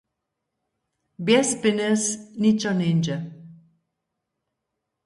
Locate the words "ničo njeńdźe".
2.41-3.15